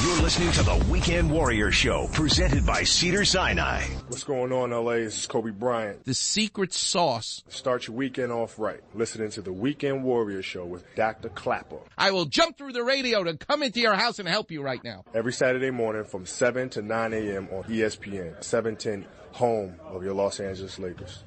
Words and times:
You're 0.00 0.22
listening 0.22 0.52
to 0.52 0.62
the 0.62 0.86
Weekend 0.88 1.28
Warrior 1.28 1.72
Show, 1.72 2.08
presented 2.12 2.64
by 2.64 2.84
Cedar 2.84 3.24
Sinai. 3.24 3.82
What's 4.06 4.22
going 4.22 4.52
on, 4.52 4.70
LA? 4.70 4.92
This 4.92 5.18
is 5.18 5.26
Kobe 5.26 5.50
Bryant. 5.50 6.04
The 6.04 6.14
secret 6.14 6.72
sauce. 6.72 7.42
Start 7.48 7.88
your 7.88 7.96
weekend 7.96 8.30
off 8.30 8.60
right. 8.60 8.80
Listening 8.94 9.30
to 9.30 9.42
the 9.42 9.52
Weekend 9.52 10.04
Warrior 10.04 10.42
Show 10.42 10.64
with 10.66 10.84
Dr. 10.94 11.30
Klapper. 11.30 11.80
I 11.98 12.12
will 12.12 12.26
jump 12.26 12.56
through 12.56 12.74
the 12.74 12.84
radio 12.84 13.24
to 13.24 13.36
come 13.36 13.64
into 13.64 13.80
your 13.80 13.96
house 13.96 14.20
and 14.20 14.28
help 14.28 14.52
you 14.52 14.62
right 14.62 14.82
now. 14.84 15.02
Every 15.14 15.32
Saturday 15.32 15.72
morning 15.72 16.04
from 16.04 16.26
7 16.26 16.70
to 16.70 16.82
9 16.82 17.12
a.m. 17.12 17.48
on 17.50 17.64
ESPN, 17.64 18.44
710, 18.44 19.04
home 19.32 19.80
of 19.84 20.04
your 20.04 20.14
Los 20.14 20.38
Angeles 20.38 20.78
Lakers. 20.78 21.24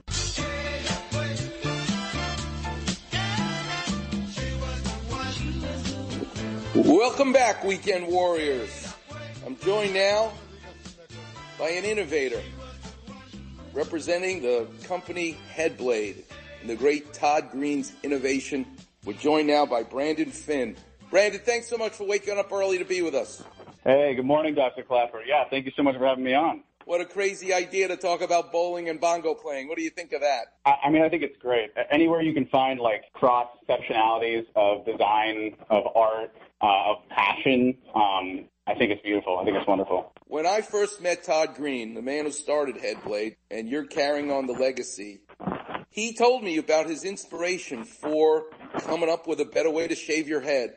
Welcome 6.74 7.34
back, 7.34 7.66
Weekend 7.66 8.08
Warriors. 8.08 8.94
I'm 9.46 9.58
joined 9.58 9.94
now 9.94 10.32
by 11.60 11.68
an 11.72 11.84
innovator 11.84 12.42
representing 13.74 14.42
the 14.42 14.68
company 14.86 15.38
Headblade 15.54 16.24
and 16.62 16.70
the 16.70 16.78
great 16.78 17.14
Todd 17.14 17.52
Greene's 17.52 17.92
innovation. 18.04 18.66
We're 19.04 19.14
joined 19.14 19.48
now 19.48 19.66
by 19.66 19.84
Brandon 19.84 20.32
Finn. 20.32 20.78
Brandon, 21.10 21.42
thanks 21.44 21.68
so 21.68 21.76
much 21.76 21.92
for 21.92 22.08
waking 22.08 22.38
up 22.38 22.54
early 22.54 22.78
to 22.78 22.86
be 22.86 23.02
with 23.02 23.16
us. 23.16 23.44
Hey, 23.84 24.16
good 24.16 24.26
morning, 24.26 24.56
Dr. 24.56 24.84
Klapper. 24.84 25.24
Yeah, 25.28 25.44
thank 25.50 25.66
you 25.66 25.74
so 25.76 25.84
much 25.84 25.98
for 25.98 26.06
having 26.06 26.24
me 26.24 26.36
on. 26.36 26.64
What 26.92 27.00
a 27.00 27.06
crazy 27.06 27.54
idea 27.54 27.88
to 27.88 27.96
talk 27.96 28.20
about 28.20 28.52
bowling 28.52 28.90
and 28.90 29.00
bongo 29.00 29.34
playing. 29.34 29.70
What 29.70 29.78
do 29.78 29.82
you 29.82 29.90
think 29.90 30.12
of 30.12 30.20
that? 30.20 30.48
I, 30.66 30.74
I 30.84 30.90
mean, 30.90 31.04
I 31.04 31.08
think 31.08 31.24
it's 31.24 31.38
great. 31.38 31.72
Anywhere 31.90 32.22
you 32.22 32.34
can 32.34 32.48
find 32.48 32.82
like 32.82 33.04
cross 33.14 33.48
sectionalities 33.66 34.46
of 34.58 34.86
design, 34.86 35.56
of 35.70 35.86
art, 35.96 36.36
uh, 36.62 36.92
of 36.92 36.98
passion, 37.08 37.78
um, 37.96 38.50
I 38.68 38.76
think 38.78 38.92
it's 38.92 39.02
beautiful. 39.04 39.40
I 39.40 39.46
think 39.46 39.56
it's 39.56 39.68
wonderful. 39.70 40.12
When 40.26 40.46
I 40.46 40.60
first 40.60 41.02
met 41.02 41.24
Todd 41.24 41.56
Greene, 41.56 41.94
the 41.94 42.02
man 42.02 42.26
who 42.26 42.32
started 42.32 42.76
Headblade, 42.76 43.38
and 43.50 43.70
you're 43.70 43.86
carrying 43.86 44.30
on 44.30 44.46
the 44.46 44.54
legacy, 44.54 45.22
he 45.92 46.14
told 46.14 46.44
me 46.44 46.58
about 46.58 46.88
his 46.88 47.06
inspiration 47.06 47.86
for 47.86 48.48
coming 48.80 49.10
up 49.10 49.28
with 49.28 49.40
a 49.40 49.46
better 49.46 49.72
way 49.72 49.88
to 49.88 49.96
shave 49.96 50.28
your 50.28 50.42
head. 50.42 50.76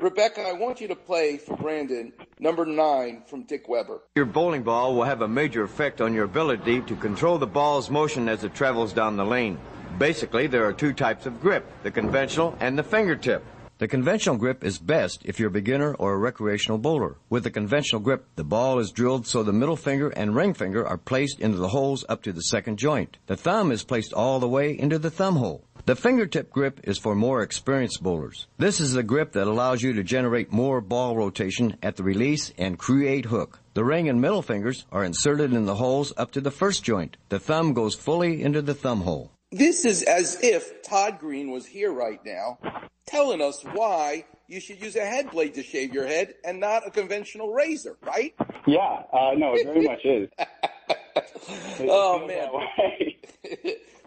Rebecca, 0.00 0.42
I 0.42 0.52
want 0.52 0.80
you 0.80 0.86
to 0.88 0.96
play 0.96 1.38
for 1.38 1.56
Brandon 1.56 2.12
number 2.44 2.66
nine 2.66 3.22
from 3.26 3.42
Dick 3.44 3.70
Weber. 3.70 4.02
Your 4.14 4.26
bowling 4.26 4.62
ball 4.62 4.94
will 4.94 5.04
have 5.04 5.22
a 5.22 5.28
major 5.28 5.64
effect 5.64 6.02
on 6.02 6.12
your 6.12 6.24
ability 6.24 6.82
to 6.82 6.94
control 6.94 7.38
the 7.38 7.46
ball's 7.46 7.88
motion 7.88 8.28
as 8.28 8.44
it 8.44 8.54
travels 8.54 8.92
down 8.92 9.16
the 9.16 9.24
lane. 9.24 9.58
Basically, 9.98 10.46
there 10.46 10.66
are 10.66 10.72
two 10.74 10.92
types 10.92 11.24
of 11.24 11.40
grip, 11.40 11.64
the 11.82 11.90
conventional 11.90 12.54
and 12.60 12.78
the 12.78 12.82
fingertip. 12.82 13.42
The 13.78 13.88
conventional 13.88 14.36
grip 14.36 14.62
is 14.62 14.78
best 14.78 15.22
if 15.24 15.40
you're 15.40 15.48
a 15.48 15.60
beginner 15.60 15.94
or 15.94 16.12
a 16.12 16.18
recreational 16.18 16.78
bowler. 16.78 17.16
With 17.30 17.44
the 17.44 17.50
conventional 17.50 18.02
grip, 18.02 18.26
the 18.36 18.44
ball 18.44 18.78
is 18.78 18.92
drilled 18.92 19.26
so 19.26 19.42
the 19.42 19.52
middle 19.52 19.76
finger 19.76 20.10
and 20.10 20.36
ring 20.36 20.52
finger 20.52 20.86
are 20.86 20.98
placed 20.98 21.40
into 21.40 21.56
the 21.56 21.68
holes 21.68 22.04
up 22.10 22.22
to 22.24 22.32
the 22.32 22.42
second 22.42 22.78
joint. 22.78 23.16
The 23.26 23.36
thumb 23.36 23.72
is 23.72 23.84
placed 23.84 24.12
all 24.12 24.38
the 24.38 24.48
way 24.48 24.78
into 24.78 24.98
the 24.98 25.10
thumb 25.10 25.36
hole. 25.36 25.64
The 25.86 25.96
fingertip 25.96 26.50
grip 26.50 26.80
is 26.84 26.96
for 26.96 27.14
more 27.14 27.42
experienced 27.42 28.02
bowlers. 28.02 28.46
This 28.56 28.80
is 28.80 28.94
the 28.94 29.02
grip 29.02 29.32
that 29.32 29.46
allows 29.46 29.82
you 29.82 29.92
to 29.92 30.02
generate 30.02 30.50
more 30.50 30.80
ball 30.80 31.14
rotation 31.14 31.76
at 31.82 31.96
the 31.96 32.02
release 32.02 32.54
and 32.56 32.78
create 32.78 33.26
hook. 33.26 33.60
The 33.74 33.84
ring 33.84 34.08
and 34.08 34.18
middle 34.18 34.40
fingers 34.40 34.86
are 34.90 35.04
inserted 35.04 35.52
in 35.52 35.66
the 35.66 35.74
holes 35.74 36.14
up 36.16 36.32
to 36.32 36.40
the 36.40 36.50
first 36.50 36.84
joint. 36.84 37.18
The 37.28 37.38
thumb 37.38 37.74
goes 37.74 37.94
fully 37.94 38.42
into 38.42 38.62
the 38.62 38.72
thumb 38.72 39.02
hole. 39.02 39.30
This 39.52 39.84
is 39.84 40.02
as 40.04 40.42
if 40.42 40.82
Todd 40.82 41.18
Greene 41.18 41.50
was 41.50 41.66
here 41.66 41.92
right 41.92 42.20
now 42.24 42.58
telling 43.04 43.42
us 43.42 43.62
why 43.74 44.24
you 44.48 44.60
should 44.60 44.80
use 44.82 44.96
a 44.96 45.00
Headblade 45.00 45.52
to 45.52 45.62
shave 45.62 45.92
your 45.92 46.06
head 46.06 46.32
and 46.46 46.60
not 46.60 46.86
a 46.86 46.90
conventional 46.90 47.52
razor, 47.52 47.98
right? 48.06 48.34
Yeah, 48.66 49.02
uh, 49.12 49.32
no, 49.36 49.52
it 49.52 49.66
very 49.66 49.82
much 49.82 50.02
is. 50.02 50.30
oh 51.80 52.26
man. 52.26 52.48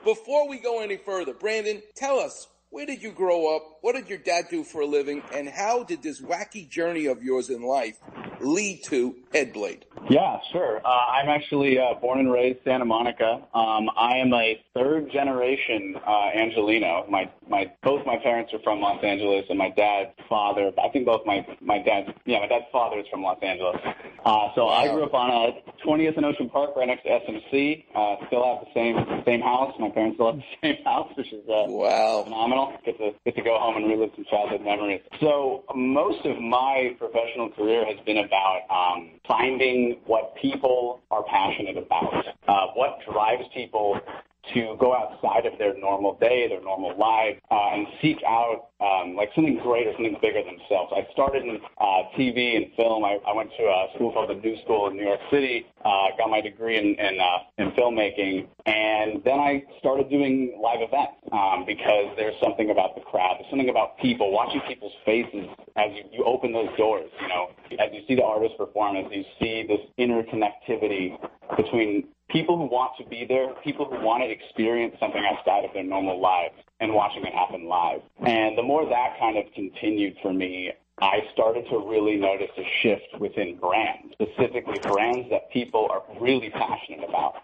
Before 0.08 0.48
we 0.48 0.58
go 0.58 0.80
any 0.80 0.96
further, 0.96 1.34
Brandon, 1.34 1.84
tell 1.94 2.18
us 2.18 2.48
where 2.70 2.86
did 2.86 3.02
you 3.02 3.12
grow 3.12 3.56
up? 3.56 3.78
What 3.82 3.96
did 3.96 4.10
your 4.10 4.18
dad 4.18 4.46
do 4.52 4.64
for 4.64 4.82
a 4.82 4.86
living? 4.86 5.24
And 5.34 5.48
how 5.48 5.84
did 5.84 6.04
this 6.04 6.22
wacky 6.22 6.70
journey 6.70 7.06
of 7.06 7.24
yours 7.24 7.50
in 7.50 7.62
life 7.62 7.98
lead 8.42 8.84
to 8.84 9.16
Headblade? 9.34 9.84
Yeah, 10.10 10.38
sure. 10.52 10.82
Uh, 10.86 10.90
I'm 10.90 11.30
actually 11.30 11.80
uh, 11.80 11.96
born 12.00 12.20
and 12.20 12.32
raised 12.32 12.60
Santa 12.64 12.86
Monica. 12.86 13.42
Um, 13.54 13.90
I 13.98 14.18
am 14.18 14.34
a 14.34 14.62
third 14.74 15.12
generation 15.12 15.96
uh, 16.06 16.32
Angeleno. 16.36 17.10
My 17.10 17.30
my 17.50 17.72
both 17.84 18.06
my 18.06 18.18
parents 18.18 18.54
are 18.54 18.60
from 18.64 18.80
Los 18.80 19.04
Angeles, 19.04 19.46
and 19.50 19.58
my 19.58 19.70
dad's 19.70 20.12
father. 20.30 20.72
I 20.82 20.90
think 20.90 21.06
both 21.06 21.26
my 21.26 21.46
my 21.62 21.80
dad's 21.80 22.10
yeah 22.26 22.40
my 22.40 22.48
dad's 22.48 22.66
father 22.72 23.00
is 23.00 23.06
from 23.10 23.22
Los 23.22 23.40
Angeles. 23.42 23.78
Uh, 24.26 24.50
so 24.56 24.66
wow. 24.66 24.74
I 24.74 24.88
grew 24.94 25.04
up 25.04 25.14
on 25.14 25.30
a 25.30 25.86
20th 25.86 26.18
and 26.18 26.26
Ocean 26.26 26.50
Park, 26.50 26.76
right 26.76 26.88
next 26.88 27.04
to 27.04 27.10
SMC. 27.10 27.86
Uh, 27.96 28.16
still 28.28 28.46
have 28.46 28.66
the 28.66 28.72
same 28.74 29.24
same 29.26 29.42
house. 29.42 29.74
My 29.80 29.90
parents 29.90 30.16
still 30.16 30.32
have 30.32 30.40
the 30.40 30.46
same 30.62 30.84
house, 30.86 31.12
which 31.18 31.34
is 31.34 31.44
uh, 31.50 31.66
wow 31.68 32.24
phenomenal. 32.24 32.57
Get 32.86 32.98
to 32.98 33.12
get 33.26 33.36
to 33.36 33.42
go 33.42 33.58
home 33.60 33.78
and 33.78 33.88
relive 33.88 34.12
some 34.16 34.26
childhood 34.30 34.62
memories. 34.62 35.02
So 35.20 35.64
most 35.76 36.26
of 36.26 36.40
my 36.42 36.96
professional 36.98 37.50
career 37.52 37.86
has 37.86 37.98
been 38.06 38.18
about 38.18 38.62
um, 38.70 39.12
finding 39.28 39.98
what 40.06 40.36
people 40.42 41.02
are 41.12 41.24
passionate 41.24 41.78
about, 41.78 42.26
uh, 42.48 42.68
what 42.74 43.00
drives 43.12 43.44
people 43.54 44.00
to 44.54 44.76
go 44.80 44.96
outside 44.96 45.46
of 45.46 45.58
their 45.58 45.78
normal 45.78 46.18
day, 46.20 46.48
their 46.48 46.62
normal 46.62 46.98
life, 46.98 47.38
uh, 47.52 47.70
and 47.74 47.88
seek 48.02 48.18
out 48.28 48.70
um, 48.80 49.16
like 49.16 49.30
something 49.34 49.60
greater, 49.64 49.92
something 49.94 50.18
bigger 50.22 50.44
themselves. 50.44 50.94
I 50.96 51.08
started 51.12 51.44
in 51.44 51.60
uh, 51.80 52.04
TV 52.18 52.56
and 52.56 52.68
film. 52.76 53.04
I, 53.04 53.18
I 53.26 53.34
went 53.34 53.50
to 53.58 53.64
a 53.64 53.88
school 53.96 54.12
called 54.14 54.30
the 54.30 54.36
New 54.36 54.56
School 54.64 54.88
in 54.88 54.98
New 54.98 55.04
York 55.04 55.20
City. 55.32 55.66
Uh, 55.84 56.10
got 56.18 56.30
my 56.30 56.42
degree 56.42 56.78
in 56.78 56.96
in, 57.00 57.20
uh, 57.20 57.38
in 57.58 57.72
filmmaking, 57.72 58.48
and 58.66 59.24
then 59.24 59.40
I 59.40 59.64
started 59.80 60.10
doing 60.10 60.60
live 60.62 60.82
events 60.82 61.18
um, 61.32 61.66
because 61.66 62.14
there's 62.18 62.40
something 62.42 62.70
about 62.70 62.96
the 62.96 63.02
crowd. 63.02 63.38
There's 63.40 63.50
something 63.50 63.70
about 63.70 63.98
people, 63.98 64.32
watching 64.32 64.62
people's 64.68 64.94
faces 65.06 65.48
as 65.76 65.92
you, 65.94 66.04
you 66.12 66.24
open 66.26 66.52
those 66.54 66.70
doors. 66.78 67.10
You 67.22 67.28
know, 67.30 67.50
as 67.80 67.90
you 67.94 68.02
see 68.08 68.16
the 68.16 68.24
artist 68.24 68.58
perform, 68.58 68.98
as 68.98 69.06
you 69.12 69.24
see 69.40 69.66
this 69.68 69.82
interconnectivity 69.98 71.18
between 71.56 72.08
people 72.30 72.58
who 72.58 72.66
want 72.66 72.92
to 72.98 73.06
be 73.06 73.26
there, 73.28 73.54
people 73.64 73.86
who 73.86 74.00
want 74.04 74.24
to 74.24 74.30
experience 74.30 74.96
something 75.00 75.24
outside 75.26 75.66
of 75.66 75.74
their 75.74 75.84
normal 75.84 76.20
lives 76.20 76.56
and 76.80 76.94
watching 76.94 77.24
it 77.26 77.34
happen 77.34 77.68
live. 77.68 78.02
And 78.26 78.58
the 78.58 78.64
more 78.64 78.88
that 78.88 79.20
kind 79.20 79.38
of 79.38 79.46
continued 79.54 80.16
for 80.22 80.34
me, 80.34 80.72
I 81.00 81.20
started 81.32 81.66
to 81.70 81.78
really 81.78 82.18
notice 82.18 82.50
a 82.58 82.64
shift 82.82 83.20
within 83.20 83.58
brands, 83.58 84.14
specifically 84.14 84.80
brands 84.82 85.30
that 85.30 85.52
people 85.52 85.88
are 85.92 86.02
really 86.20 86.50
passionate 86.50 87.08
about. 87.08 87.36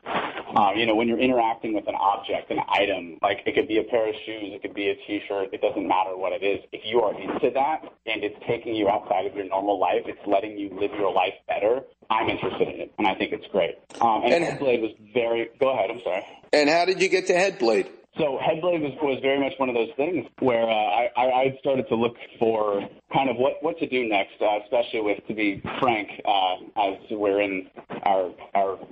Um, 0.56 0.78
you 0.78 0.86
know, 0.86 0.96
when 0.96 1.08
you're 1.08 1.20
interacting 1.20 1.74
with 1.74 1.88
an 1.88 1.96
object, 1.96 2.52
an 2.52 2.60
item, 2.70 3.18
like 3.22 3.42
it 3.46 3.56
could 3.56 3.68
be 3.68 3.80
a 3.80 3.84
pair 3.84 4.08
of 4.08 4.16
shoes, 4.26 4.54
it 4.54 4.62
could 4.62 4.76
be 4.76 4.90
a 4.90 4.96
t-shirt, 5.08 5.50
it 5.52 5.62
doesn't 5.62 5.88
matter 5.88 6.16
what 6.16 6.32
it 6.32 6.44
is. 6.44 6.60
If 6.72 6.82
you 6.86 7.02
are 7.02 7.20
into 7.20 7.50
that 7.54 7.82
and 8.06 8.24
it's 8.24 8.38
taking 8.48 8.76
you 8.76 8.88
outside 8.88 9.26
of 9.26 9.36
your 9.36 9.46
normal 9.46 9.80
life, 9.80 10.04
it's 10.06 10.20
letting 10.28 10.58
you 10.58 10.70
live 10.80 10.92
your 10.92 11.12
life 11.12 11.34
better, 11.48 11.82
I'm 12.10 12.30
interested 12.30 12.68
in 12.68 12.82
it, 12.82 12.94
and 12.98 13.08
I 13.08 13.16
think 13.16 13.34
it's 13.34 13.48
great. 13.52 13.78
Um, 14.00 14.22
and, 14.24 14.34
and 14.34 14.46
Headblade 14.46 14.82
was 14.82 14.92
very, 15.14 15.50
go 15.60 15.74
ahead, 15.74 15.90
I'm 15.90 16.02
sorry. 16.04 16.24
And 16.52 16.70
how 16.70 16.86
did 16.86 17.02
you 17.02 17.10
get 17.10 17.28
to 17.28 17.34
Headblade? 17.34 17.90
So 18.18 18.38
Headblade 18.38 18.82
was, 18.82 18.94
was 19.02 19.20
very 19.24 19.40
much 19.40 19.54
one 19.58 19.70
of 19.70 19.76
those 19.76 19.90
things 19.98 20.28
where 20.38 20.70
uh, 20.70 20.70
I, 20.70 21.10
I 21.18 21.58
started 21.62 21.88
to 21.90 21.96
look 21.96 22.16
for 22.38 22.88
kind 23.12 23.28
of 23.28 23.38
what, 23.38 23.54
what 23.62 23.80
to 23.80 23.88
do 23.88 24.08
next, 24.08 24.40
uh, 24.40 24.60
especially 24.64 25.02
with, 25.02 25.26
to 25.28 25.34
be 25.34 25.64
frank, 25.80 26.10
uh, 26.24 26.56
as 26.80 26.98
we're 27.10 27.42
in 27.42 27.68
our, 28.06 28.32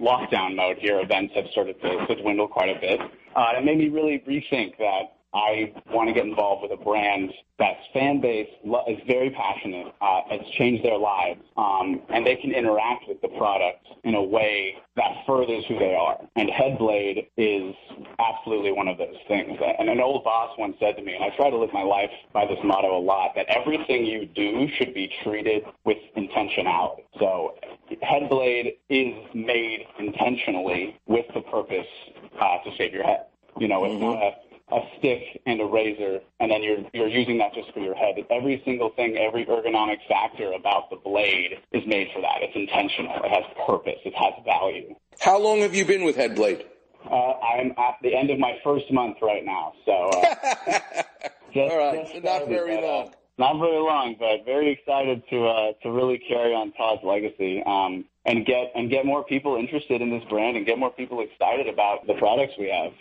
lockdown 0.02 0.56
mode 0.56 0.78
here, 0.78 1.00
events 1.00 1.34
have 1.36 1.46
started 1.52 1.80
to, 1.82 2.06
to 2.08 2.22
dwindle 2.22 2.48
quite 2.48 2.70
a 2.70 2.80
bit. 2.80 3.00
Uh, 3.36 3.54
it 3.58 3.64
made 3.64 3.78
me 3.78 3.90
really 3.90 4.20
rethink 4.28 4.78
that 4.78 5.14
I 5.34 5.74
want 5.92 6.10
to 6.10 6.14
get 6.14 6.26
involved 6.26 6.64
with 6.64 6.72
a 6.72 6.84
brand 6.84 7.32
that's 7.62 7.80
fan 7.94 8.20
base 8.20 8.50
is 8.88 9.00
very 9.06 9.30
passionate. 9.30 9.94
Uh, 10.02 10.22
it's 10.32 10.50
changed 10.58 10.84
their 10.84 10.98
lives, 10.98 11.42
um, 11.58 12.02
and 12.10 12.26
they 12.26 12.36
can 12.36 12.52
interact 12.52 13.08
with 13.08 13.22
the 13.22 13.28
product 13.38 13.86
in 14.04 14.16
a 14.16 14.22
way 14.22 14.78
that 14.96 15.12
furthers 15.28 15.64
who 15.68 15.78
they 15.78 15.94
are. 15.94 16.18
And 16.36 16.50
Headblade 16.50 17.28
is 17.38 17.76
absolutely 18.18 18.72
one 18.72 18.88
of 18.88 18.98
those 18.98 19.16
things. 19.28 19.60
And 19.78 19.90
an 19.90 20.00
old 20.00 20.24
boss 20.24 20.58
once 20.58 20.76
said 20.80 20.98
to 20.98 21.04
me, 21.04 21.14
and 21.14 21.24
I 21.24 21.30
try 21.38 21.52
to 21.52 21.58
live 21.58 21.72
my 21.72 21.84
life 21.84 22.10
by 22.34 22.48
this 22.48 22.58
motto 22.64 22.98
a 22.98 23.00
lot, 23.00 23.36
that 23.36 23.46
everything 23.48 24.08
you 24.08 24.26
do 24.26 24.68
should 24.78 24.96
be 24.96 25.14
treated 25.24 25.64
with 25.86 26.00
intentionality. 26.18 27.04
So 27.20 27.60
Headblade 28.02 28.78
is 28.90 29.14
made 29.36 29.86
intentionally 30.00 31.00
with 31.06 31.28
the 31.36 31.42
purpose 31.42 31.86
uh, 32.40 32.58
to 32.64 32.72
save 32.76 32.92
your 32.92 33.04
head. 33.04 33.26
You 33.60 33.68
know, 33.68 33.86
it's 33.86 33.94
mm-hmm. 33.94 34.04
not 34.04 34.24
a 34.24 34.51
a 34.72 34.80
stick 34.98 35.42
and 35.46 35.60
a 35.62 35.66
razor, 35.66 36.20
and 36.40 36.52
then 36.52 36.64
you're 36.64 36.78
you're 36.94 37.08
using 37.08 37.38
that 37.40 37.54
just 37.54 37.72
for 37.74 37.80
your 37.80 37.96
head. 37.96 38.16
Every 38.30 38.62
single 38.66 38.90
thing, 38.92 39.18
every 39.18 39.46
ergonomic 39.46 39.98
factor 40.08 40.54
about 40.54 40.90
the 40.90 40.98
blade 40.98 41.60
is 41.72 41.84
made 41.86 42.10
for 42.14 42.22
that. 42.22 42.38
It's 42.42 42.56
intentional. 42.56 43.24
It 43.24 43.30
has 43.32 43.44
purpose. 43.66 44.00
It 44.06 44.14
has 44.16 44.34
value. 44.46 44.96
How 45.20 45.40
long 45.40 45.60
have 45.60 45.76
you 45.76 45.86
been 45.86 46.04
with 46.04 46.18
Headblade? 46.18 46.64
Uh, 47.10 47.16
I'm 47.16 47.72
at 47.78 47.96
the 48.02 48.16
end 48.16 48.30
of 48.30 48.40
my 48.40 48.58
first 48.64 48.92
month 48.92 49.18
right 49.22 49.44
now, 49.44 49.74
so. 49.86 50.10
Uh, 50.10 50.36
just, 51.54 51.72
All 51.72 51.78
right, 51.78 52.08
so 52.12 52.20
not 52.20 52.48
very 52.48 52.82
long. 52.82 53.12
Not 53.38 53.58
very 53.58 53.80
long, 53.80 54.16
but 54.20 54.46
very 54.46 54.72
excited 54.72 55.24
to 55.32 55.48
uh, 55.48 55.72
to 55.82 55.92
really 55.92 56.22
carry 56.28 56.54
on 56.54 56.74
Todd's 56.74 57.02
legacy 57.04 57.64
um, 57.66 58.06
and 58.26 58.46
get 58.46 58.72
and 58.76 58.90
get 58.90 59.06
more 59.06 59.24
people 59.24 59.56
interested 59.56 60.02
in 60.02 60.12
this 60.12 60.24
brand 60.30 60.58
and 60.58 60.66
get 60.66 60.78
more 60.78 60.92
people 60.92 61.22
excited 61.22 61.68
about 61.68 62.06
the 62.06 62.14
products 62.16 62.54
we 62.60 62.70
have. 62.70 62.92